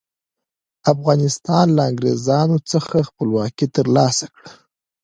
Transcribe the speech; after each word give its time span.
افغانستان 0.93 1.65
له 1.77 1.81
انګریزانو 1.89 2.57
څخه 2.71 2.95
خپلواکي 3.09 3.67
تر 3.75 3.85
لاسه 3.95 4.25
کړه. 4.33 4.49